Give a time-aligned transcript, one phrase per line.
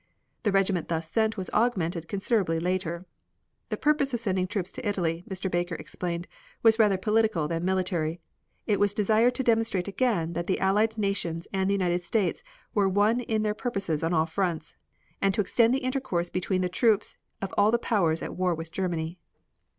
[0.41, 3.05] The regiment thus sent was augmented considerably later.
[3.69, 5.45] The purpose of sending troops to Italy, Mr.
[5.51, 6.27] Baker explained,
[6.63, 8.19] was rather political than military.
[8.65, 12.41] It was desired to demonstrate again that the Allied nations and the United States
[12.73, 14.75] were one in their purposes on all fronts,
[15.21, 18.71] and to extend the intercourse between the troops of all the powers at war with
[18.71, 19.19] Germany.